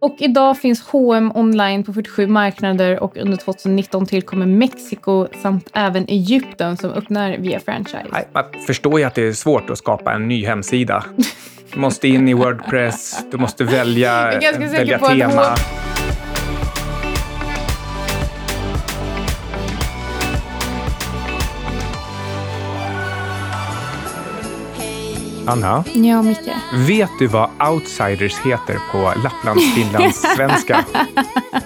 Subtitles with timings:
[0.00, 6.04] Och idag finns H&M online på 47 marknader och under 2019 tillkommer Mexiko samt även
[6.08, 8.06] Egypten som öppnar via franchise.
[8.12, 11.04] Nej, Man förstår ju att det är svårt att skapa en ny hemsida.
[11.74, 15.42] Du måste in i Wordpress, du måste välja, är ganska säker välja på att tema.
[15.42, 15.56] H-
[25.48, 26.50] Anna, Ja, Micke.
[26.74, 30.84] vet du vad outsiders heter på Lapplands-finlandssvenska?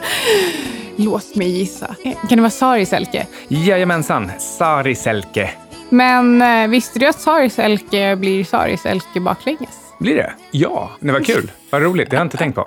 [0.96, 1.95] Låt mig gissa.
[2.02, 3.27] Kan det vara Sariselke?
[3.48, 5.50] Jajamensan, Sariselke.
[5.88, 9.78] Men eh, visste du att Sariselke blir Sariselke baklänges?
[9.98, 10.33] Blir det?
[10.50, 11.50] Ja, det var kul.
[11.70, 12.66] Vad roligt, det har jag inte tänkt på.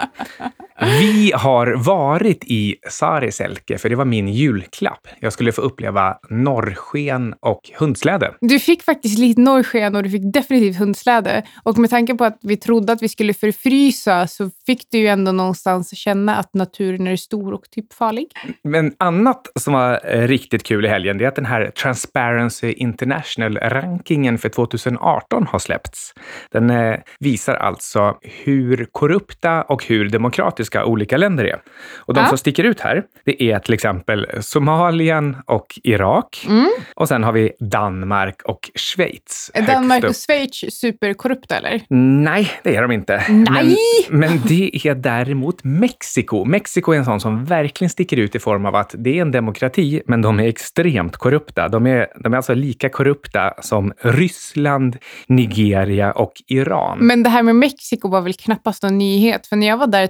[0.81, 5.07] Vi har varit i Sariselke, för det var min julklapp.
[5.19, 8.33] Jag skulle få uppleva norrsken och hundsläde.
[8.41, 11.43] Du fick faktiskt lite norrsken och du fick definitivt hundsläde.
[11.63, 15.07] Och med tanke på att vi trodde att vi skulle förfrysa så fick du ju
[15.07, 18.27] ändå någonstans känna att naturen är stor och typ farlig.
[18.63, 22.71] Men annat som var eh, riktigt kul i helgen, det är att den här Transparency
[22.71, 26.13] International-rankingen för 2018 har släppts.
[26.51, 31.61] Den eh, visar alltså hur korrupta och hur demokratiska olika länder är.
[31.97, 32.27] Och de Ja.
[32.27, 36.47] som sticker ut här, det är till exempel Somalien och Irak.
[36.95, 39.51] Och sen har vi Danmark och Schweiz.
[39.53, 41.81] högst Danmark och Schweiz superkorrupta eller?
[42.23, 43.23] Nej, det är de inte.
[43.29, 43.77] Nej!
[44.09, 46.45] Men, men det är däremot Mexiko.
[46.45, 49.31] Mexiko är en sån som verkligen sticker ut i form av att det är en
[49.31, 51.67] demokrati, men de är extremt korrupta.
[51.67, 56.97] De är, de är alltså lika korrupta som Ryssland, Nigeria och Iran.
[57.01, 59.47] Men det här med Mexiko var väl knappast någon nyhet.
[59.47, 60.03] För när jag var där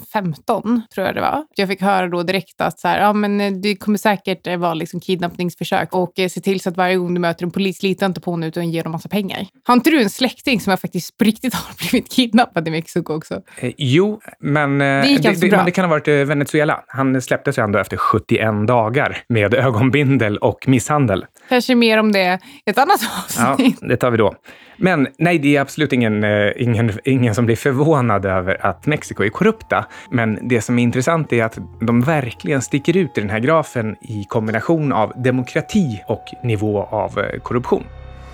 [0.00, 3.40] 2015, tror jag det var, jag fick höra då direkt att så här, ja, men
[3.40, 6.96] eh, det kommer säkert eh, vara liksom kidnappningsförsök och eh, se till så att varje
[6.96, 9.46] gång du möter en polis, lita inte på honom utan ge dem massa pengar.
[9.64, 13.14] Har inte du en släkting som har faktiskt på riktigt har blivit kidnappad i Mexiko
[13.14, 13.34] också?
[13.60, 16.80] Eh, jo, men eh, gick det, alltså det, men det kan ha varit eh, Venezuela.
[16.86, 21.24] Han släpptes ju ändå efter 71 dagar med ögonbindel och misshandel.
[21.48, 23.00] Kanske mer om det i ett annat
[23.38, 23.78] Ja, avsnitt.
[23.80, 24.34] det tar vi då.
[24.80, 29.24] Men nej, det är absolut ingen, eh, ingen, ingen som blir förvånad över att Mexiko
[29.24, 29.86] är korrupta.
[30.10, 33.96] Men det som är intressant är att de verkligen sticker ut i den här grafen
[34.00, 37.84] i kombination av demokrati och nivå av eh, korruption.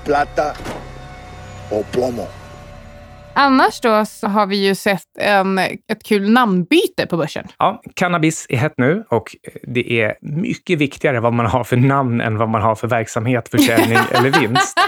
[0.05, 0.53] plata
[1.71, 2.27] o plomo.
[3.37, 7.47] Annars då så har vi ju sett en, ett kul namnbyte på börsen.
[7.59, 12.21] Ja, cannabis är hett nu och det är mycket viktigare vad man har för namn
[12.21, 14.79] än vad man har för verksamhet, försäljning eller vinst.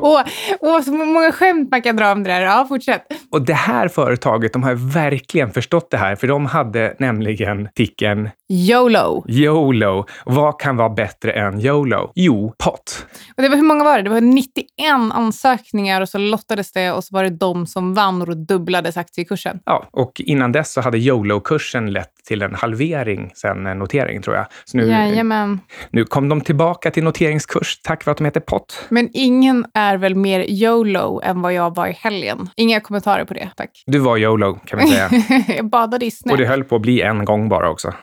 [0.00, 0.22] Åh,
[0.60, 2.40] åh, så många skämt man kan dra om det där.
[2.40, 3.06] Ja, fortsätt.
[3.30, 8.30] Och det här företaget, de har verkligen förstått det här, för de hade nämligen ticken
[8.50, 9.24] YOLO.
[9.28, 10.06] YOLO.
[10.24, 12.12] Vad kan vara bättre än YOLO?
[12.14, 13.06] Jo, pott.
[13.36, 14.02] Och det var, hur många var det?
[14.02, 14.66] Det var 91
[15.12, 18.96] ansökningar och så lottades det och så var det de som vann och då dubblades
[18.96, 19.60] aktiekursen.
[19.64, 24.36] Ja, och innan dess så hade YOLO-kursen lett till en halvering sen en notering, tror
[24.36, 24.46] jag.
[24.64, 25.60] Så nu, Jajamän.
[25.90, 28.86] nu kom de tillbaka till noteringskurs tack vare att de heter pott.
[28.88, 32.48] Men ingen är väl mer YOLO än vad jag var i helgen.
[32.56, 33.82] Inga kommentarer på det, tack.
[33.86, 35.10] Du var YOLO, kan man säga.
[35.56, 36.32] jag badade i snö.
[36.32, 37.94] och det höll på att bli en gång bara också.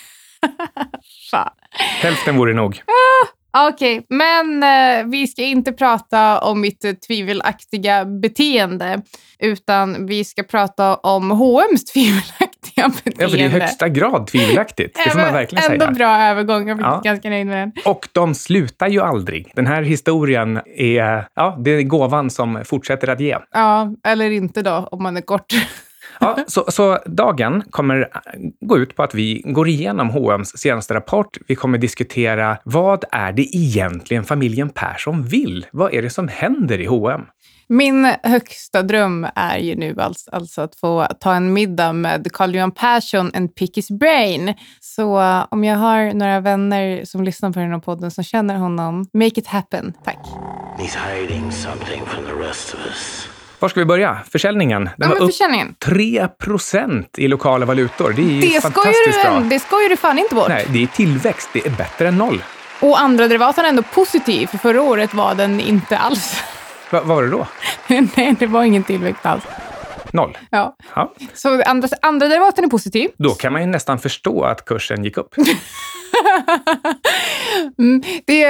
[1.30, 1.50] Fan.
[2.02, 2.80] Hälften vore nog.
[3.56, 9.02] Okej, men eh, vi ska inte prata om mitt eh, tvivelaktiga beteende,
[9.38, 13.14] utan vi ska prata om H&M's tvivelaktiga beteende.
[13.22, 14.96] Ja, för det är i högsta grad tvivelaktigt.
[15.04, 15.94] Det får man verkligen Ändå säga.
[15.94, 16.68] bra övergång.
[16.68, 17.00] Jag är Ja.
[17.04, 17.72] ganska nöjd med den.
[17.92, 19.52] Och de slutar ju aldrig.
[19.54, 23.36] Den här historien är, ja, det är gåvan som fortsätter att ge.
[23.52, 25.52] Ja, eller inte då, om man är kort.
[26.20, 28.08] Ja, så, så dagen kommer
[28.60, 31.36] gå ut på att vi går igenom H&M's senaste rapport.
[31.46, 35.66] Vi kommer diskutera vad är det egentligen familjen Persson vill?
[35.70, 37.22] Vad är det som händer i H&M?
[37.68, 42.54] Min högsta dröm är ju nu alltså, alltså att få ta en middag med Carl
[42.54, 44.54] Johan Persson and pick his brain.
[44.80, 48.56] Så eh, om jag har några vänner som lyssnar på den här podden som känner
[48.56, 49.92] honom, make it happen.
[50.04, 50.18] Tack.
[50.78, 53.33] He's hiding something from the rest of us.
[53.64, 54.18] Var ska vi börja?
[54.30, 54.84] Försäljningen.
[54.84, 55.74] Den Ja, var men upp försäljningen.
[55.84, 58.12] 3% i lokala valutor.
[58.16, 59.40] Det är ju Det fantastiskt du, bra.
[59.50, 60.48] det skojar du fan inte bort.
[60.48, 61.48] Nej, det är tillväxt.
[61.52, 62.42] Det är bättre än noll.
[62.80, 66.42] Och andra derivaten är ändå positiv, för förra året var den inte alls.
[66.90, 67.46] Va, vad var det då?
[68.16, 69.44] Nej, det var ingen tillväxt alls.
[70.12, 70.38] Noll.
[70.50, 70.76] Ja.
[70.94, 71.12] Ja.
[71.34, 73.10] Så andra, andra derivaten är positiv.
[73.18, 75.34] Då kan man ju nästan förstå att kursen gick upp.
[77.78, 78.40] Mm, det,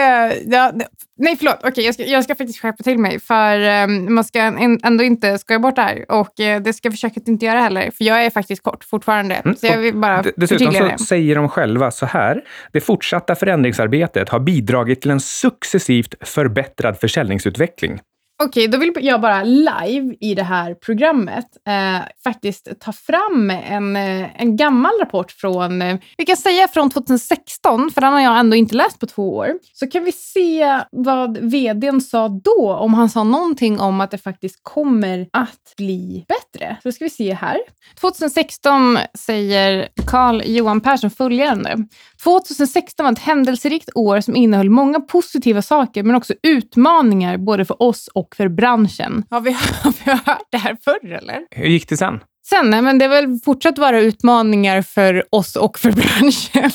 [0.46, 0.72] ja,
[1.18, 1.58] nej, förlåt.
[1.64, 3.20] Okej, jag, ska, jag ska faktiskt skärpa till mig.
[3.20, 6.04] För um, man ska en, ändå inte skoja bort det här.
[6.08, 7.90] Och eh, det ska jag försöka att inte göra heller.
[7.90, 9.42] För jag är faktiskt kort fortfarande.
[9.56, 10.98] Så jag vill bara Mm, Dessutom så det.
[10.98, 12.40] säger de själva så här.
[12.72, 18.00] Det fortsatta förändringsarbetet har bidragit till en successivt förbättrad försäljningsutveckling.
[18.44, 23.96] Okej, då vill jag bara live i det här programmet eh, faktiskt ta fram en,
[23.96, 28.38] eh, en gammal rapport från, eh, vi kan säga från 2016, för den har jag
[28.38, 29.52] ändå inte läst på två år.
[29.72, 34.18] Så kan vi se vad vdn sa då, om han sa någonting om att det
[34.18, 36.76] faktiskt kommer att bli bättre.
[36.82, 37.58] Så ska vi se här.
[38.00, 41.76] 2016 säger Carl Johan Persson följande.
[42.24, 47.82] 2016 var ett händelserikt år som innehöll många positiva saker men också utmaningar både för
[47.82, 49.24] oss och för branschen.
[49.30, 49.50] Har vi,
[49.82, 51.40] har vi hört det här förr eller?
[51.50, 52.20] Hur gick det sen?
[52.48, 56.70] Sen, nej, men det väl fortsatt vara utmaningar för oss och för branschen.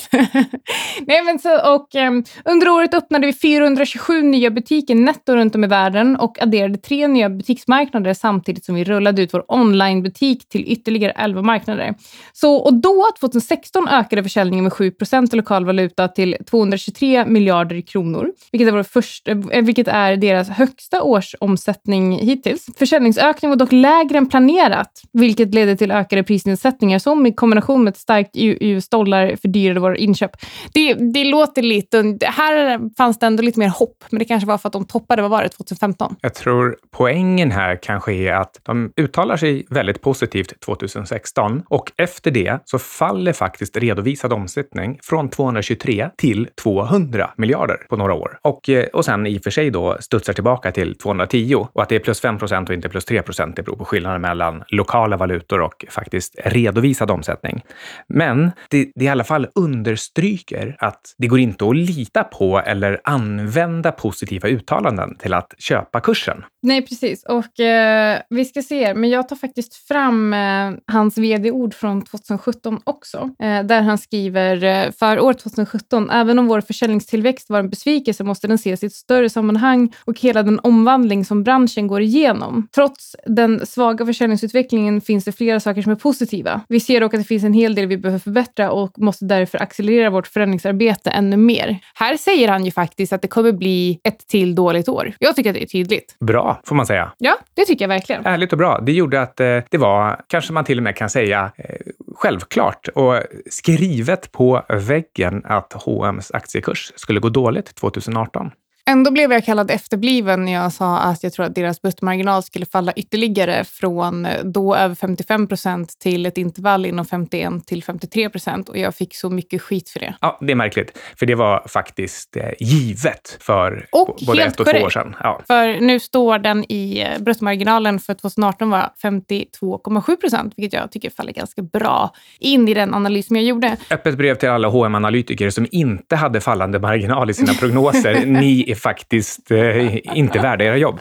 [1.08, 5.64] nej, men så, och, um, under året öppnade vi 427 nya butiker netto runt om
[5.64, 10.64] i världen och adderade tre nya butiksmarknader samtidigt som vi rullade ut vår onlinebutik till
[10.68, 11.96] ytterligare 11 marknader.
[12.34, 14.92] Så, och då, 2016, ökade försäljningen med 7
[15.34, 20.50] i lokal valuta till 223 miljarder kronor, vilket är, vår första, eh, vilket är deras
[20.50, 22.66] högsta årsomsättning hittills.
[22.78, 27.92] Försäljningsökningen var dock lägre än planerat, vilket leder till ökade prisnedsättningar som i kombination med
[27.92, 30.32] ett starkt US-dollar fördyrade våra inköp.
[30.74, 32.18] Det, det låter lite...
[32.22, 35.22] Här fanns det ändå lite mer hopp, men det kanske var för att de toppade,
[35.22, 36.16] vad var det, 2015?
[36.22, 42.32] Jag tror poängen här kanske är att de uttalar sig väldigt positivt 2016 och efter
[42.32, 48.40] det så faller faktiskt redovisad omsättning från 223 till 200 miljarder på några år.
[48.42, 51.90] Och, eh, och sen i och för sig då studsar tillbaka till 210 och att
[51.90, 54.64] det är plus 5 procent och inte plus 3 procent, det beror på skillnaden mellan
[54.68, 57.62] lokala valutor valutor och faktiskt redovisad omsättning.
[58.08, 63.02] Men det, det i alla fall understryker att det går inte att lita på eller
[63.04, 66.44] använda positiva uttalanden till att köpa kursen.
[66.62, 67.26] Nej, precis.
[67.26, 72.80] Och eh, vi ska se, men jag tar faktiskt fram eh, hans vd-ord från 2017
[72.84, 77.70] också, eh, där han skriver eh, för år 2017, även om vår försäljningstillväxt var en
[77.70, 82.02] besvikelse måste den ses i ett större sammanhang och hela den omvandling som branschen går
[82.02, 82.68] igenom.
[82.76, 86.62] Trots den svaga försäljningsutvecklingen finns det flera saker som är positiva.
[86.68, 89.64] Vi ser dock att det finns en hel del vi behöver förbättra och måste därför
[89.64, 91.80] accelerera vårt förändringsarbete ännu mer.
[91.94, 95.14] Här säger han ju faktiskt att det kommer bli ett till dåligt år.
[95.20, 96.16] Jag tycker att det är tydligt.
[96.20, 97.12] Bra, får man säga.
[97.18, 98.26] Ja, det tycker jag verkligen.
[98.26, 98.80] Ärligt och bra.
[98.80, 101.76] Det gjorde att eh, det var, kanske man till och med kan säga, eh,
[102.16, 103.16] självklart och
[103.50, 108.52] skrivet på väggen att H&M's aktiekurs skulle gå dåligt 2018.
[108.90, 112.66] Ändå blev jag kallad efterbliven när jag sa att jag tror att deras bruttomarginal skulle
[112.66, 118.30] falla ytterligare från eh, då över 55 procent till ett intervall inom 51 till 53
[118.30, 118.70] procent.
[118.70, 120.16] Och jag fick så mycket skit för det.
[120.22, 120.98] Ja, det är märkligt.
[121.20, 124.80] För det var faktiskt eh, givet för och både ett och korrekt.
[124.80, 125.16] två år sedan.
[125.24, 125.42] Ja.
[125.48, 131.10] För nu står den i eh, bruttomarginalen för 2018 var 52,7 procent, vilket jag tycker
[131.10, 133.78] faller ganska bra in i den analys som jag gjorde.
[133.92, 138.26] Öppet brev till alla hm analytiker som inte hade fallande marginal i sina prognoser.
[138.26, 141.00] Ni är faktiskt eh, inte värda era jobb.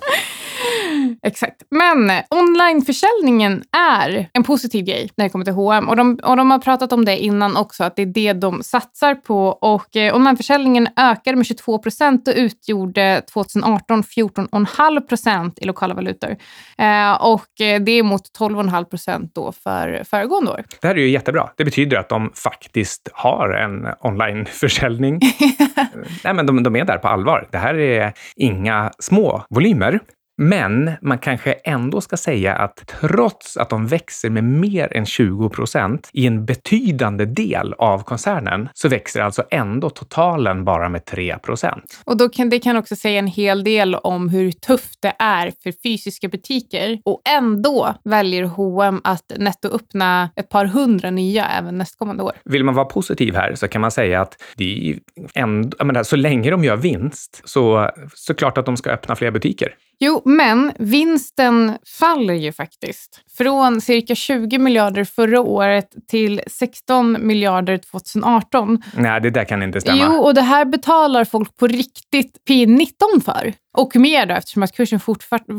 [1.22, 1.62] Exakt.
[1.70, 3.62] Men onlineförsäljningen
[4.00, 5.88] är en positiv grej när det kommer till H&M.
[5.88, 8.62] Och de, och de har pratat om det innan också, att det är det de
[8.62, 9.48] satsar på.
[9.48, 16.36] Och eh, onlineförsäljningen ökade med 22 procent och utgjorde 2018 14,5 procent i lokala valutor.
[16.78, 20.64] Eh, och eh, det är mot 12,5 procent då för föregående år.
[20.80, 21.50] Det här är ju jättebra.
[21.56, 25.20] Det betyder att de faktiskt har en onlineförsäljning.
[26.24, 27.48] Nej, men de, de är där på allvar.
[27.52, 30.00] Det här är inga små volymer.
[30.40, 35.49] Men man kanske ändå ska säga att trots att de växer med mer än 20
[35.49, 41.38] procent i en betydande del av koncernen så växer alltså ändå totalen bara med 3
[41.38, 42.00] procent.
[42.04, 45.52] Och då kan, det kan också säga en hel del om hur tufft det är
[45.62, 51.78] för fysiska butiker och ändå väljer H&M att netto öppna ett par hundra nya även
[51.78, 52.33] nästkommande år.
[52.45, 54.99] Vill man vara positiv här så kan man säga att det är
[55.35, 59.75] ändå, menar, så länge de gör vinst så såklart att de ska öppna fler butiker.
[60.00, 63.21] Jo, men vinsten faller ju faktiskt.
[63.38, 68.83] Från cirka 20 miljarder förra året till 16 miljarder 2018.
[68.97, 70.02] Nej, det där kan inte stämma.
[70.05, 73.52] Jo, och det här betalar folk på riktigt P19 för.
[73.78, 75.00] Och mer då, eftersom att kursen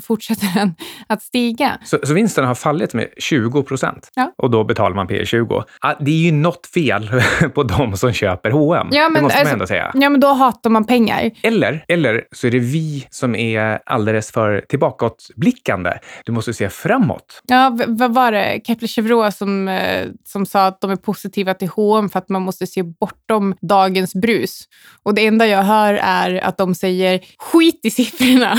[0.01, 0.71] fortsätter
[1.07, 1.77] att stiga.
[1.83, 4.33] Så, så vinsten har fallit med 20 procent ja.
[4.37, 5.63] och då betalar man P 20.
[5.99, 7.09] Det är ju något fel
[7.55, 8.87] på de som köper H&M.
[8.91, 9.91] Ja, det måste man alltså, ändå säga.
[9.93, 11.31] Ja, men då hatar man pengar.
[11.43, 15.93] Eller, eller så är det vi som är alldeles för tillbakåtblickande.
[16.25, 17.41] Du måste se framåt.
[17.47, 18.61] Ja, vad var det?
[18.67, 22.67] Kepler-Chevreux som, eh, som sa att de är positiva till H&M för att man måste
[22.67, 24.63] se bortom dagens brus.
[25.03, 28.57] Och det enda jag hör är att de säger skit i siffrorna.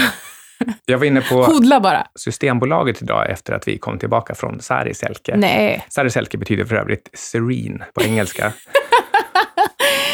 [0.84, 2.06] Jag var inne på Hodla bara.
[2.14, 5.36] Systembolaget idag efter att vi kom tillbaka från Sari Selke.
[5.36, 5.84] Nej.
[5.88, 8.52] Sari Selke betyder för övrigt serene på engelska.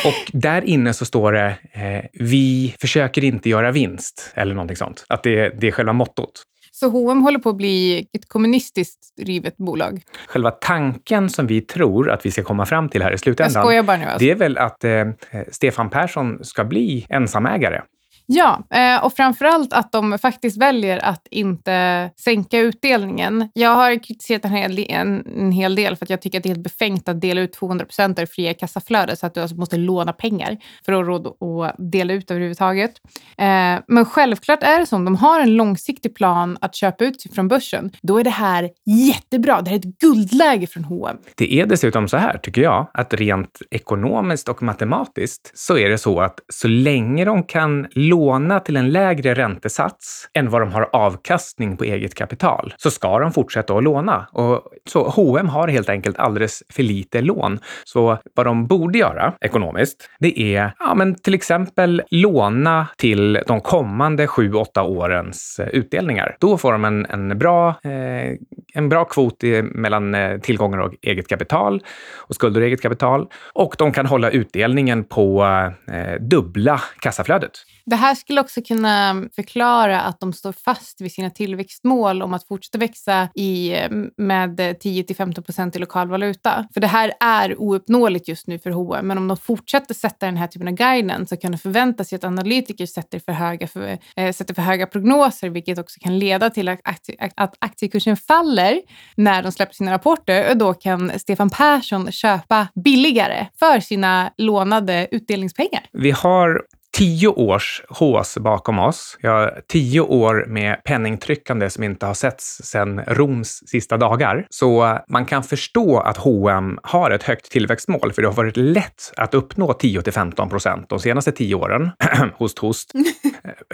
[0.04, 5.04] Och där inne så står det, eh, vi försöker inte göra vinst, eller någonting sånt.
[5.08, 6.42] Att det, det är själva mottot.
[6.72, 10.02] Så H&M håller på att bli ett kommunistiskt drivet bolag?
[10.26, 13.84] Själva tanken som vi tror att vi ska komma fram till här i slutändan, Jag
[13.84, 14.18] bara nu alltså.
[14.18, 15.04] det är väl att eh,
[15.50, 17.82] Stefan Persson ska bli ensamägare.
[18.26, 23.48] Ja, eh, och framförallt att de faktiskt väljer att inte sänka utdelningen.
[23.54, 26.46] Jag har kritiserat en hel, en, en hel del för att jag tycker att det
[26.46, 29.56] är helt befängt att dela ut 200 procent av fria kassaflödet så att du alltså
[29.56, 32.92] måste låna pengar för att ha råd att dela ut överhuvudtaget.
[33.38, 37.20] Eh, men självklart är det så, om de har en långsiktig plan att köpa ut
[37.20, 39.62] sig från börsen, då är det här jättebra.
[39.62, 41.16] Det här är ett guldläge från H&M.
[41.34, 45.98] Det är dessutom så här, tycker jag, att rent ekonomiskt och matematiskt så är det
[45.98, 50.72] så att så länge de kan låna låna till en lägre räntesats än vad de
[50.72, 54.26] har avkastning på eget kapital så ska de fortsätta att låna.
[54.32, 57.58] Och så H&M har helt enkelt alldeles för lite lån.
[57.84, 63.60] Så vad de borde göra ekonomiskt, det är ja, men till exempel låna till de
[63.60, 66.36] kommande sju, åtta årens eh, utdelningar.
[66.40, 68.36] Då får de en, en, bra, eh,
[68.74, 71.82] en bra kvot i, mellan eh, tillgångar och eget kapital
[72.16, 73.26] och skulder och eget kapital.
[73.52, 75.44] Och de kan hålla utdelningen på
[75.92, 77.52] eh, dubbla kassaflödet.
[77.90, 82.46] Det här skulle också kunna förklara att de står fast vid sina tillväxtmål om att
[82.46, 86.68] fortsätta växa i, eh, med 10 till 15 procent i lokal valuta.
[86.74, 89.06] För det här är ouppnåeligt just nu för H&M.
[89.06, 92.16] men om de fortsätter sätta den här typen av guidance så kan det förväntas sig
[92.16, 96.50] att analytiker sätter för höga, för, äh, sätter för höga prognoser, vilket också kan leda
[96.50, 98.80] till att, aktie, att aktiekursen faller
[99.14, 105.08] när de släpper sina rapporter och då kan Stefan Persson köpa billigare för sina lånade
[105.10, 105.86] utdelningspengar.
[105.92, 106.62] Vi har
[106.96, 109.18] tio års hås bakom oss.
[109.22, 114.46] Vi har tio år med penningtryckande som inte har setts sedan Roms sista dagar.
[114.50, 119.12] Så man kan förstå att H&M har ett högt tillväxtmål, för det har varit lätt
[119.16, 121.90] att uppnå 10 till 15 procent de senaste tio åren.
[122.38, 122.92] host, host.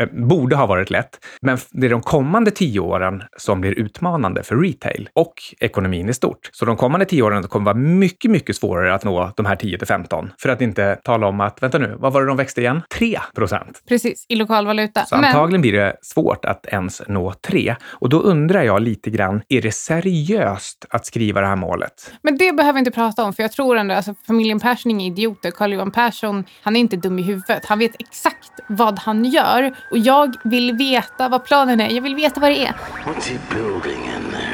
[0.00, 1.25] Eh, borde ha varit lätt.
[1.43, 6.14] Men det är de kommande tio åren som blir utmanande för retail och ekonomin i
[6.14, 6.50] stort.
[6.52, 9.79] Så de kommande tio åren kommer vara mycket, mycket svårare att nå de här 10
[9.79, 10.31] till 15.
[10.38, 12.83] För att inte tala om att, vänta nu, vad var det de växte igen?
[12.95, 13.83] 3 procent.
[13.88, 15.04] Precis, i lokalvaluta.
[15.04, 15.25] Så Men...
[15.25, 17.76] antagligen blir det svårt att ens nå 3.
[17.83, 22.12] Och då undrar jag lite grann, är det seriöst att skriva det här målet?
[22.23, 25.07] Men det behöver vi inte prata om, för jag tror ändå, alltså familjen Persson är
[25.07, 25.50] idioter.
[25.50, 27.66] Carl-Johan Persson, han är inte dum i huvudet.
[27.66, 31.90] Han vet exakt vad han gör och jag vill veta vad planen är.
[31.90, 32.75] Jag vill veta vad det är.
[33.07, 34.51] What's he building in there?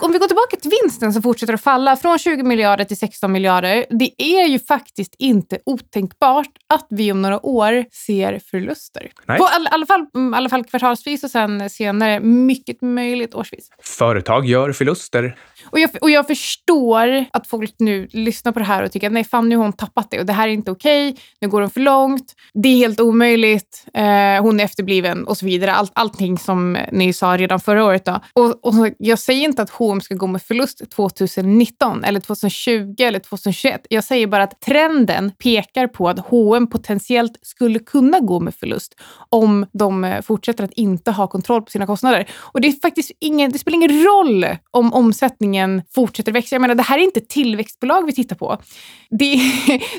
[0.00, 3.32] Om vi går tillbaka till vinsten som fortsätter att falla från 20 miljarder till 16
[3.32, 3.86] miljarder.
[3.90, 9.10] Det är ju faktiskt inte otänkbart att vi om några år ser förluster.
[9.26, 9.38] Nej.
[9.38, 13.70] På all, alla, fall, mm, alla fall kvartalsvis och sen senare mycket möjligt årsvis.
[13.82, 15.36] Företag gör förluster.
[15.70, 19.24] Och jag, och jag förstår att folk nu lyssnar på det här och tycker nej,
[19.24, 21.08] fan nu har hon tappat det och det här är inte okej.
[21.08, 21.22] Okay.
[21.40, 22.34] Nu går hon för långt.
[22.54, 23.84] Det är helt omöjligt.
[23.94, 25.72] Eh, hon är efterbliven och så vidare.
[25.72, 28.04] Allt, allting som ni sa redan förra året.
[28.04, 28.20] Då.
[28.32, 33.18] Och, och jag säger inte att H&M ska gå med förlust 2019 eller 2020 eller
[33.18, 33.86] 2021.
[33.90, 38.94] Jag säger bara att trenden pekar på att H&M potentiellt skulle kunna gå med förlust
[39.28, 42.28] om de eh, fortsätter att inte ha kontroll på sina kostnader.
[42.38, 46.54] Och det, är faktiskt ingen, det spelar ingen roll om omsättningen fortsätter växa.
[46.54, 48.58] Jag menar, det här är inte tillväxtbolag vi tittar på.
[49.10, 49.34] Det,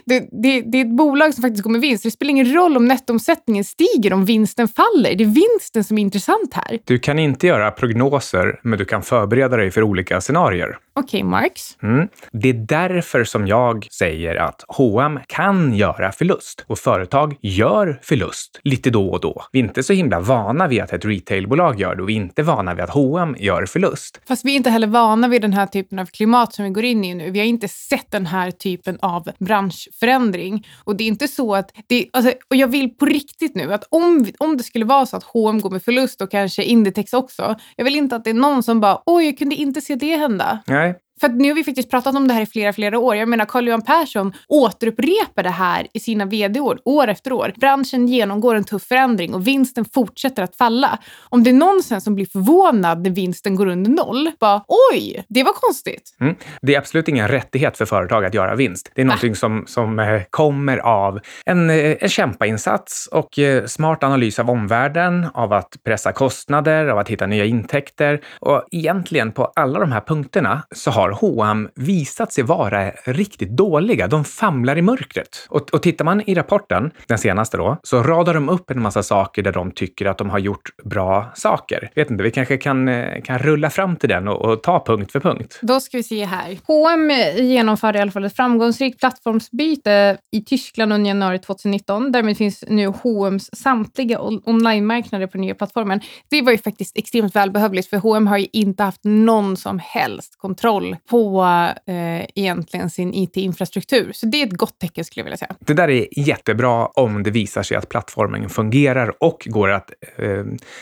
[0.05, 2.03] det, det, det är ett bolag som faktiskt går med vinst.
[2.03, 5.15] Det spelar ingen roll om nettoomsättningen stiger om vinsten faller.
[5.15, 6.79] Det är vinsten som är intressant här.
[6.83, 10.77] Du kan inte göra prognoser, men du kan förbereda dig för för olika scenarier.
[10.93, 11.77] Okej, okay, Marx.
[11.83, 12.07] Mm.
[12.31, 18.59] Det är därför som jag säger att H&M kan göra förlust och företag gör förlust
[18.63, 19.43] lite då och då.
[19.51, 22.17] Vi är inte så himla vana vid att ett retailbolag gör det och vi är
[22.17, 24.21] inte vana vid att H&M gör förlust.
[24.27, 26.83] Fast vi är inte heller vana vid den här typen av klimat som vi går
[26.83, 27.31] in i nu.
[27.31, 31.71] Vi har inte sett den här typen av branschförändring och det är inte så att
[31.87, 35.17] det, alltså, och jag vill på riktigt nu att om, om det skulle vara så
[35.17, 37.55] att H&M går med förlust och kanske Inditex också.
[37.75, 39.95] Jag vill inte att det är någon som bara, oj, jag kunde inte inte se
[39.95, 40.59] det hända.
[40.67, 43.15] Nej, för nu har vi faktiskt pratat om det här i flera, flera år.
[43.15, 47.53] Jag menar, Carl-Johan Persson återupprepar det här i sina vd-år, år efter år.
[47.55, 50.99] Branschen genomgår en tuff förändring och vinsten fortsätter att falla.
[51.29, 55.25] Om det är någon sen som blir förvånad när vinsten går under noll, bara oj,
[55.29, 56.15] det var konstigt.
[56.19, 56.35] Mm.
[56.61, 58.91] Det är absolut ingen rättighet för företag att göra vinst.
[58.95, 64.03] Det är någonting som, som eh, kommer av en, eh, en kämpainsats och eh, smart
[64.03, 68.21] analys av omvärlden, av att pressa kostnader, av att hitta nya intäkter.
[68.39, 73.49] Och egentligen på alla de här punkterna så har har H&M visat sig vara riktigt
[73.49, 74.07] dåliga.
[74.07, 75.47] De famlar i mörkret.
[75.49, 79.03] Och, och tittar man i rapporten, den senaste då, så radar de upp en massa
[79.03, 81.91] saker där de tycker att de har gjort bra saker.
[81.95, 85.11] Vet inte, vi kanske kan, eh, kan rulla fram till den och, och ta punkt
[85.11, 85.59] för punkt.
[85.61, 86.57] Då ska vi se här.
[86.67, 92.11] H&M genomförde i alla fall ett framgångsrikt plattformsbyte i Tyskland under januari 2019.
[92.11, 96.01] Därmed finns nu H&M's samtliga online-marknader på nya plattformen.
[96.29, 100.37] Det var ju faktiskt extremt välbehövligt för H&M har ju inte haft någon som helst
[100.37, 101.43] kontroll på
[101.85, 104.11] eh, egentligen sin IT-infrastruktur.
[104.13, 105.55] Så det är ett gott tecken skulle jag vilja säga.
[105.59, 110.27] Det där är jättebra om det visar sig att plattformen fungerar och går att eh,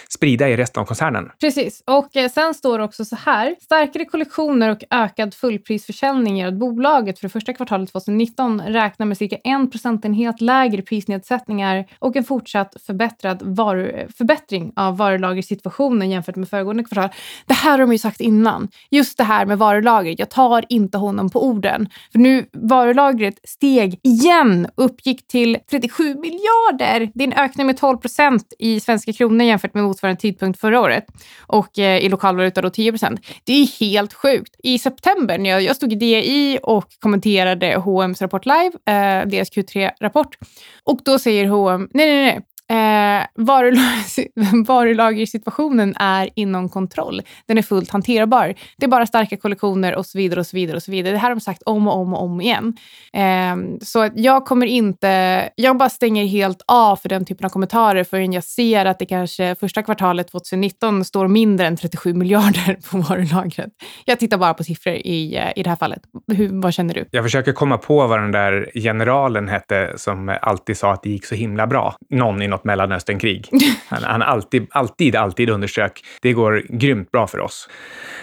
[0.09, 1.29] sprida i resten av koncernen.
[1.39, 1.83] Precis.
[1.85, 3.55] Och eh, sen står det också så här.
[3.61, 9.17] Starkare kollektioner och ökad fullprisförsäljning gör att bolaget för det första kvartalet 2019 räknar med
[9.17, 16.49] cirka en procentenhet lägre prisnedsättningar och en fortsatt förbättrad varu, förbättring av varulagersituationen jämfört med
[16.49, 17.09] föregående kvartal.
[17.45, 18.67] Det här har de ju sagt innan.
[18.89, 20.06] Just det här med varulager.
[20.17, 21.89] Jag tar inte honom på orden.
[22.11, 27.11] För nu varulagret steg igen, uppgick till 37 miljarder.
[27.13, 30.81] Det är en ökning med 12 procent i svenska kronor jämfört med motsvarande tidpunkt förra
[30.81, 31.05] året.
[31.47, 33.19] Och eh, i lokalvaluta då 10 procent.
[33.43, 34.55] Det är helt sjukt.
[34.63, 39.51] I september när jag, jag stod i DI och kommenterade H&M's rapport live, eh, deras
[39.51, 40.37] Q3-rapport.
[40.83, 42.41] Och då säger H&M, nej, nej, nej.
[42.69, 43.25] Eh,
[44.67, 47.21] varulagersituationen är inom kontroll.
[47.45, 48.53] Den är fullt hanterbar.
[48.77, 50.39] Det är bara starka kollektioner och så vidare.
[50.39, 51.13] och så vidare och så vidare.
[51.13, 52.77] Det här har de sagt om och om och om igen.
[53.13, 55.49] Eh, så jag kommer inte...
[55.55, 59.05] Jag bara stänger helt av för den typen av kommentarer förrän jag ser att det
[59.05, 63.69] kanske första kvartalet 2019 står mindre än 37 miljarder på varulagret.
[64.05, 66.01] Jag tittar bara på siffror i, eh, i det här fallet.
[66.33, 67.05] Hur, vad känner du?
[67.11, 71.25] Jag försöker komma på vad den där generalen hette som alltid sa att det gick
[71.25, 71.95] så himla bra.
[72.09, 73.49] Någon i något Mellanösternkrig.
[73.87, 77.69] Han, han alltid, alltid, alltid underströk det går grymt bra för oss.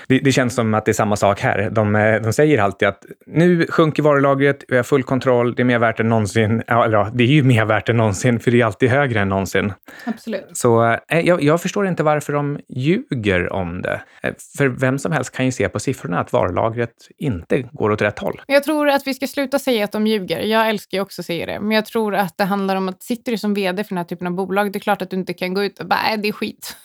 [0.09, 1.71] Det, det, känns som att det är samma sak här.
[1.71, 5.65] De, eh, de säger alltid att nu sjunker varulagret, vi har full kontroll, det är
[5.65, 6.63] mer värt än någonsin.
[6.67, 9.29] Ja, eller det är ju mer värt än någonsin, för det är alltid högre än
[9.29, 9.73] någonsin.
[10.05, 10.51] Absolut.
[10.53, 14.01] Så eh, jag, jag förstår inte varför de ljuger om det.
[14.23, 18.03] Eh, för vem som helst kan ju se på siffrorna att varulagret inte går åt
[18.03, 18.41] rätt håll.
[18.47, 20.41] Jag tror att vi ska sluta säga att de ljuger.
[20.41, 23.03] Jag älskar ju också att säga det, men jag tror att det handlar om att
[23.03, 25.17] sitter du som vd för den här typen av bolag, det är klart att du
[25.17, 26.77] inte kan gå ut och bara, nej, det är skit.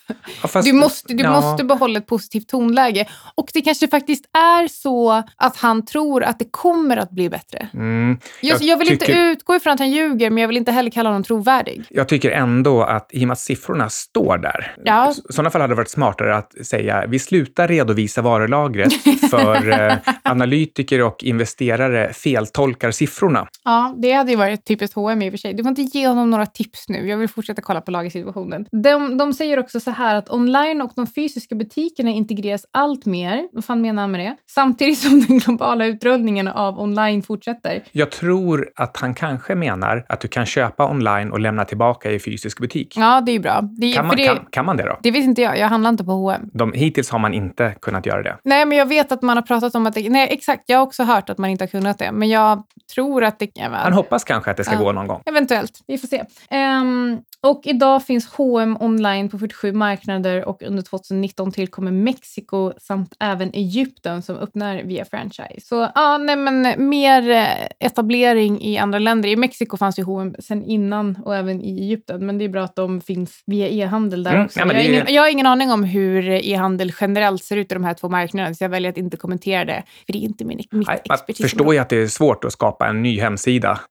[0.42, 1.40] Ja, fast, du måste, du ja.
[1.40, 3.06] måste behålla ett positivt tonläge.
[3.34, 7.68] Och det kanske faktiskt är så att han tror att det kommer att bli bättre.
[7.74, 10.72] Mm, jag, jag, vill tycker, inte utgå ifrån att han ljuger, men jag vill inte
[10.72, 11.84] heller kalla honom trovärdig.
[11.90, 15.10] Jag tycker ändå att i och med att siffrorna står där, ja.
[15.10, 18.92] i sådana fall hade det varit smartare att säga vi slutar redovisa varulagret
[19.30, 23.48] för eh, analytiker och investerare feltolkar siffrorna.
[23.64, 25.54] Ja, det hade ju varit typiskt H&M i och för sig.
[25.54, 27.08] Du får inte ge honom några tips nu.
[27.08, 28.66] Jag vill fortsätta kolla på lagersituationen.
[28.70, 33.48] De, de säger också så här att online och de fysiska butikerna integreras allt mer.
[33.52, 34.36] Vad fan menar han med det?
[34.50, 37.82] Samtidigt som den globala utrullningen av online fortsätter.
[37.92, 42.18] Jag tror att han kanske menar att du kan köpa online och lämna tillbaka i
[42.18, 42.94] fysisk butik.
[42.96, 43.60] Ja, det är bra.
[43.62, 44.98] Det, kan, man, det, kan, kan, man det då?
[45.02, 45.58] Det vet inte jag.
[45.58, 46.50] Jag handlar inte på H&M.
[46.52, 48.36] De, hittills har man inte kunnat göra det.
[48.44, 50.62] Nej, men jag vet att man har pratat om att det, Nej, exakt.
[50.66, 52.12] Jag har också hört att man inte har kunnat det.
[52.12, 52.62] Men jag
[52.94, 53.50] tror att det...
[53.54, 55.22] Ja, Han hoppas kanske att det ska ja, gå någon gång.
[55.26, 55.84] Eventuellt.
[55.86, 56.24] Vi får se.
[56.50, 63.16] Um, och idag finns H&M online på 47 marknader och under 2019 tillkommer Mexiko samt
[63.20, 65.60] även Egypten som öppnar via franchise.
[65.60, 69.28] Så ja, nej, men mer eh, etablering i andra länder.
[69.28, 72.64] I Mexiko fanns ju H&M sen innan och även i Egypten, men det är bra
[72.64, 74.60] att de finns via e-handel där mm, också.
[74.60, 77.74] Ja, jag, har ingen, jag, har ingen, aning om hur e-handel generellt ser ut i
[77.74, 80.44] de här två marknaderna, så jag väljer att inte kommentera det, för det är inte
[80.44, 81.40] min, mitt expertis.
[81.40, 83.80] Jag förstår ju att det är svårt att skapa en ny hemsida.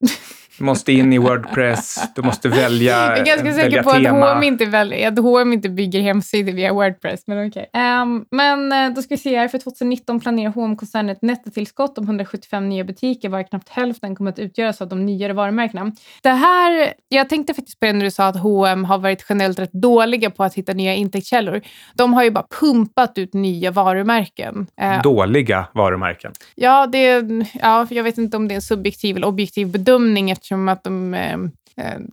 [0.60, 4.08] Du måste in i Wordpress, du måste välja Jag är ganska säker på tema.
[4.08, 7.26] att H&M inte, att H&M inte bygger hemsidor via Wordpress.
[7.26, 7.66] Men okej.
[7.72, 7.82] Okay.
[7.82, 9.48] Um, ehm, men eh, då ska vi se här.
[9.48, 14.30] För 2019 planerar hm koncernen ett nettotillskott om 175 nya butiker, var knappt hälften kommer
[14.30, 15.92] att utgöras av de nyare varumärkena.
[16.22, 19.58] Det här, jag tänkte faktiskt på det när du sa att H&M har varit generellt
[19.58, 21.60] rätt dåliga på att hitta nya intäktskällor.
[21.94, 24.66] De har ju bara pumpat ut nya varumärken.
[24.82, 26.32] Uh, dåliga varumärken?
[26.54, 27.24] Ja, det,
[27.60, 31.14] ja, jag vet inte om det är en subjektiv eller objektiv bedömning eftersom att de
[31.14, 31.38] eh, Eh,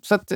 [0.01, 0.31] så att,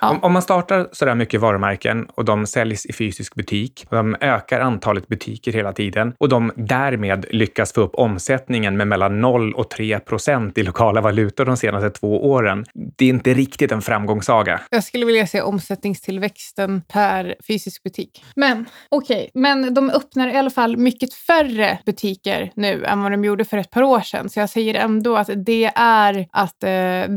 [0.00, 0.10] ja.
[0.10, 3.96] om, om, man startar så där mycket varumärken och de säljs i fysisk butik, och
[3.96, 9.20] de ökar antalet butiker hela tiden och de därmed lyckas få upp omsättningen med mellan
[9.20, 12.64] 0 och 3 procent i lokala valutor de senaste två åren.
[12.96, 14.60] Det är inte riktigt en framgångssaga.
[14.70, 18.24] Jag skulle vilja se omsättningstillväxten per fysisk butik.
[18.36, 19.42] Men okej, okay.
[19.42, 23.58] men de öppnar i alla fall mycket färre butiker nu än vad de gjorde för
[23.58, 24.28] ett par år sedan.
[24.28, 26.68] Så jag säger ändå att det är, att, eh,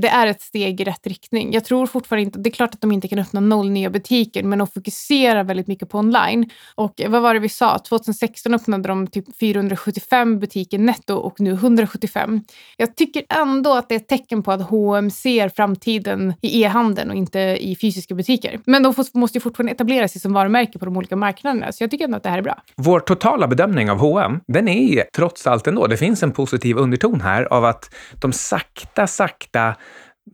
[0.01, 1.50] det är ett steg i rätt riktning.
[1.53, 4.43] Jag tror fortfarande inte, det är klart att de inte kan öppna noll nya butiker,
[4.43, 6.49] men de fokuserar väldigt mycket på online.
[6.75, 7.79] Och vad var det vi sa?
[7.79, 12.41] 2016 öppnade de typ 475 butiker netto och nu 175.
[12.77, 17.09] Jag tycker ändå att det är ett tecken på att H&M ser framtiden i e-handeln
[17.09, 18.59] och inte i fysiska butiker.
[18.65, 21.91] Men de måste ju fortfarande etablera sig som varumärke på de olika marknaderna, så jag
[21.91, 22.61] tycker ändå att det här är bra.
[22.75, 27.21] Vår totala bedömning av H&M, den är trots allt ändå, det finns en positiv underton
[27.21, 29.75] här av att de sakta, sakta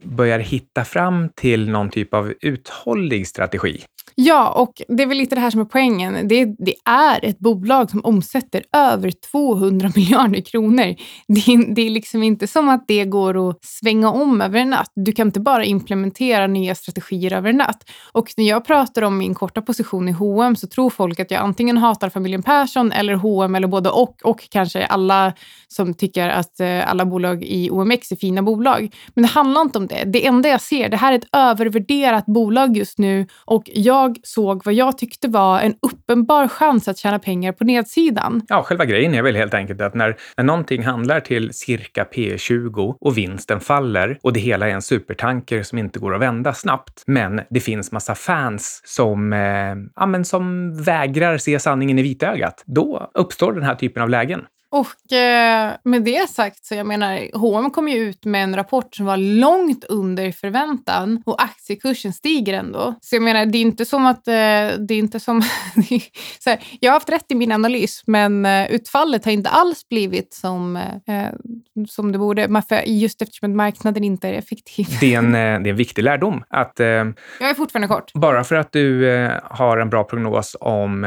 [0.04, 3.84] börjar hitta fram till någon typ av uthållig strategi.
[4.20, 6.28] Ja, och det är väl lite det här som är poängen.
[6.28, 10.94] Det, det är ett bolag som omsätter över 200 miljarder kronor.
[11.28, 14.92] Det, det, är liksom inte som att det går att svänga om över en natt.
[14.94, 17.90] Du kan inte bara implementera nya strategier över en natt.
[18.12, 21.42] Och när jag pratar om min korta position i H&M så tror folk att jag
[21.42, 25.32] antingen hatar familjen Persson eller H&M eller både och och kanske alla
[25.68, 28.94] som tycker att eh, alla bolag i OMX är fina bolag.
[29.14, 30.04] Men det handlar inte om det.
[30.04, 34.64] Det enda jag ser, det här är ett övervärderat bolag just nu och jag såg
[34.64, 38.42] vad jag tyckte var en uppenbar chans att tjäna pengar på nedsidan.
[38.48, 42.96] Ja, själva grejen är väl helt enkelt att när, när någonting handlar till cirka P20
[43.00, 47.02] och vinsten faller och det hela är en supertanker som inte går att vända snabbt,
[47.06, 52.62] men det finns massa fans som, eh, ja, men som vägrar se sanningen i vitögat,
[52.66, 54.40] då uppstår den här typen av lägen.
[54.70, 58.94] Och eh, med det sagt, så jag menar, H&M kom ju ut med en rapport
[58.94, 62.94] som var långt under förväntan och aktiekursen stiger ändå.
[63.00, 64.28] Så jag menar, det är inte som att...
[64.28, 64.32] Eh,
[64.78, 65.42] det är inte som...
[66.38, 69.88] så här, jag har haft rätt i min analys, men eh, utfallet har inte alls
[69.88, 71.28] blivit som, eh,
[71.88, 72.62] som det borde.
[72.86, 74.86] Just eftersom marknaden inte är effektiv.
[75.00, 76.44] Det är en, eh, det är en viktig lärdom.
[76.48, 78.12] Att, eh, jag är fortfarande kort.
[78.14, 79.08] Bara för att du
[79.42, 81.06] har en bra prognos om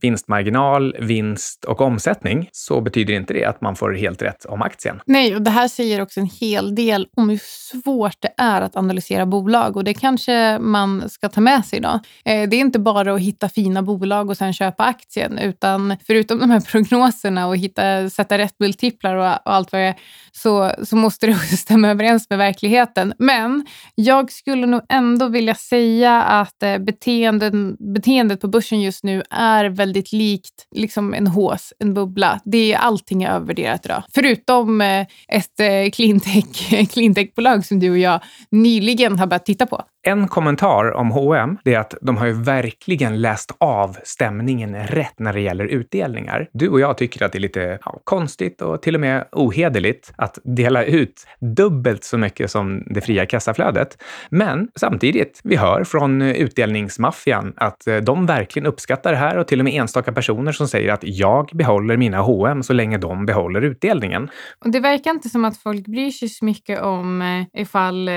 [0.00, 5.00] vinstmarginal, vinst och omsättning så betyder inte det att man får helt rätt om aktien.
[5.06, 8.76] Nej, och det här säger också en hel del om hur svårt det är att
[8.76, 12.00] analysera bolag och det kanske man ska ta med sig idag.
[12.24, 16.38] Eh, det är inte bara att hitta fina bolag och sen köpa aktien, utan förutom
[16.38, 19.94] de här prognoserna och hitta, sätta rätt multiplar och, och allt vad det är,
[20.32, 23.12] så, så måste det också stämma överens med verkligheten.
[23.18, 29.22] Men jag skulle nog ändå vilja säga att eh, beteenden, beteendet på börsen just nu
[29.30, 32.40] är väldigt likt liksom en hås, en bubbla.
[32.44, 34.02] Det är allting är övervärderat idag.
[34.14, 38.20] Förutom eh, ett eh, cleantech, cleantechbolag som du och jag
[38.50, 39.82] nyligen har börjat titta på.
[40.08, 45.32] En kommentar om H&M är att de har ju verkligen läst av stämningen rätt när
[45.32, 46.48] det gäller utdelningar.
[46.52, 50.12] Du och jag tycker att det är lite ja, konstigt och till och med ohederligt
[50.16, 54.02] att dela ut dubbelt så mycket som det fria kassaflödet.
[54.30, 59.60] Men samtidigt, vi hör från utdelningsmaffian att eh, de verkligen uppskattar det här och till
[59.60, 63.62] och med enstaka personer som säger att jag behåller mina H&M så länge de behåller
[63.62, 64.30] utdelningen.
[64.64, 68.14] Och det verkar inte som att folk bryr sig så mycket om eh, ifall eh,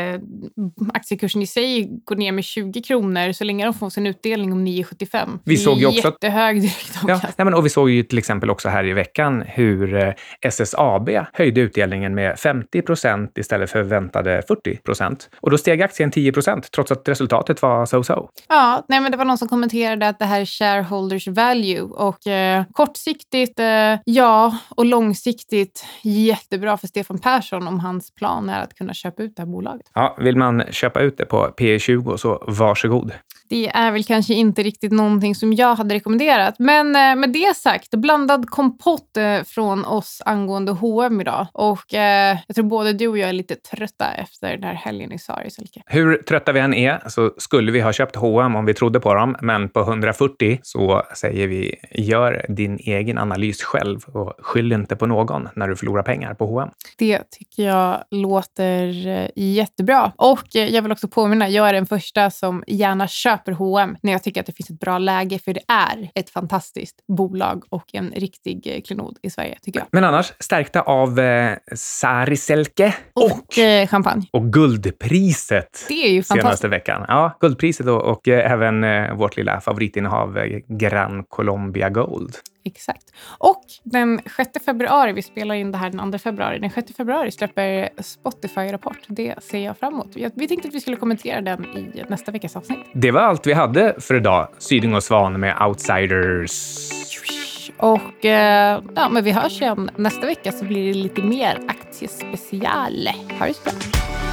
[0.93, 4.67] aktiekursen i sig går ner med 20 kronor så länge de får sin utdelning om
[4.67, 5.39] 9,75.
[5.43, 7.47] Vi såg ju också jättehög direktavkastning.
[7.47, 11.61] Ja, och vi såg ju till exempel också här i veckan hur eh, SSAB höjde
[11.61, 15.29] utdelningen med 50 procent istället för väntade 40 procent.
[15.41, 18.29] Och då steg aktien 10 procent trots att resultatet var so-so.
[18.49, 22.27] Ja, nej, men det var någon som kommenterade att det här är shareholders value och
[22.27, 28.73] eh, kortsiktigt, eh, ja, och långsiktigt jättebra för Stefan Persson om hans plan är att
[28.73, 29.91] kunna köpa ut det här bolaget.
[29.93, 33.11] Ja, vill man köpa ut det på P 20 så varsågod.
[33.49, 36.55] Det är väl kanske inte riktigt någonting som jag hade rekommenderat.
[36.59, 41.47] Men eh, med det sagt, blandad kompott eh, från oss angående H&M idag.
[41.53, 45.11] Och eh, jag tror både du och jag är lite trötta efter den här helgen
[45.11, 45.59] i Saris.
[45.85, 49.13] Hur trötta vi än är så skulle vi ha köpt H&M om vi trodde på
[49.13, 49.35] dem.
[49.41, 55.05] Men på 140 så säger vi gör din egen analys själv och skyll inte på
[55.05, 56.69] någon när du förlorar pengar på H&M.
[56.97, 60.11] Det tycker jag låter eh, jättebra.
[60.15, 64.23] Och jag vill också påminna, jag är den första som gärna köper H&M när jag
[64.23, 68.11] tycker att det finns ett bra läge, för det är ett fantastiskt bolag och en
[68.15, 69.87] riktig eh, klenod i Sverige, tycker jag.
[69.91, 74.27] Men annars, stärkta av eh, Sariselke och, och eh, champagne.
[74.31, 77.05] Och guldpriset det är ju senaste veckan.
[77.07, 82.35] Ja, guldpriset och, och eh, även eh, vårt lilla favoritinnehav Gran Colombia Gold.
[82.75, 83.13] Exakt.
[83.37, 87.31] Och den 6 februari, vi spelar in det här den 2 februari, den 6 februari
[87.31, 88.97] släpper Spotify-rapport.
[89.07, 90.15] Det ser jag fram emot.
[90.35, 92.79] Vi tänkte att vi skulle kommentera den i nästa veckas avsnitt.
[92.93, 94.47] Det var allt vi hade för idag.
[94.57, 96.79] Syding och Svan med Outsiders.
[97.77, 103.09] Och eh, ja, men vi hörs igen nästa vecka så blir det lite mer aktiespecial.
[103.39, 104.28] Ha det så bra.